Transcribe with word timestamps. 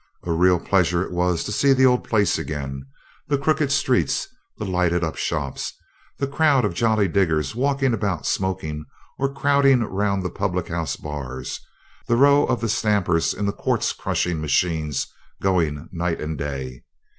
A 0.23 0.31
real 0.31 0.59
pleasure 0.59 1.03
it 1.03 1.11
was 1.11 1.43
to 1.43 1.51
see 1.51 1.73
the 1.73 1.85
old 1.85 2.03
place 2.03 2.39
again. 2.39 2.87
The 3.27 3.37
crooked 3.37 3.71
streets, 3.71 4.27
the 4.57 4.65
lighted 4.65 5.03
up 5.03 5.15
shops, 5.15 5.73
the 6.17 6.25
crowd 6.25 6.65
of 6.65 6.73
jolly 6.73 7.07
diggers 7.07 7.53
walking 7.53 7.93
about 7.93 8.25
smoking, 8.25 8.85
or 9.19 9.31
crowding 9.31 9.83
round 9.83 10.23
the 10.23 10.31
public 10.31 10.69
house 10.69 10.95
bars, 10.95 11.59
the 12.07 12.15
row 12.17 12.45
of 12.47 12.61
the 12.61 12.67
stampers 12.69 13.31
in 13.31 13.45
the 13.45 13.53
quartz 13.53 13.93
crushing 13.93 14.41
machines 14.41 15.05
going 15.39 15.87
night 15.91 16.19
and 16.19 16.35
day. 16.35 16.81